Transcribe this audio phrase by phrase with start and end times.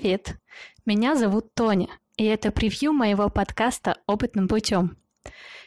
[0.00, 0.36] Привет!
[0.86, 4.96] Меня зовут Тоня, и это превью моего подкаста «Опытным путем».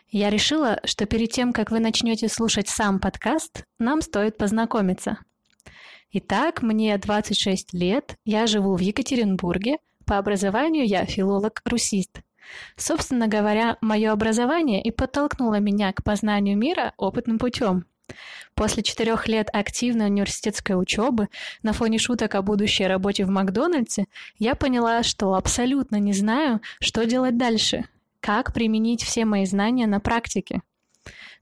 [0.08, 5.18] Я решила, что перед тем, как вы начнете слушать сам подкаст, нам стоит познакомиться.
[6.14, 12.22] Итак, мне 26 лет, я живу в Екатеринбурге, по образованию я филолог-русист.
[12.78, 17.84] Собственно говоря, мое образование и подтолкнуло меня к познанию мира опытным путем–
[18.56, 21.30] После четырех лет активной университетской учебы
[21.64, 24.06] на фоне шуток о будущей работе в Макдональдсе
[24.38, 27.86] я поняла, что абсолютно не знаю, что делать дальше,
[28.20, 30.62] как применить все мои знания на практике.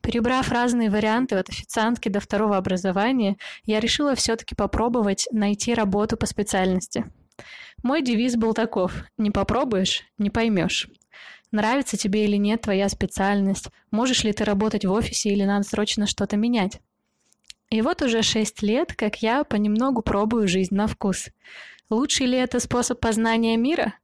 [0.02, 6.26] Перебрав разные варианты от официантки до второго образования, я решила все-таки попробовать найти работу по
[6.26, 7.06] специальности.
[7.84, 10.88] Мой девиз был таков «Не попробуешь– не поймешь».
[11.52, 16.06] Нравится тебе или нет твоя специальность, можешь ли ты работать в офисе или надо срочно
[16.06, 16.80] что-то менять.
[17.70, 21.30] И вот уже шесть лет, как я понемногу пробую жизнь на вкус.
[21.90, 23.96] Лучший ли это способ познания мира?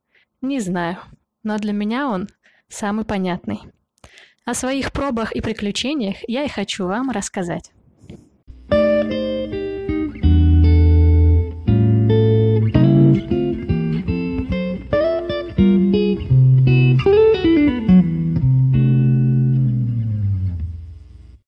[0.42, 0.98] Не знаю,
[1.44, 2.30] но для меня он
[2.68, 3.62] самый понятный.
[4.44, 7.72] О своих пробах и приключениях я и хочу вам рассказать.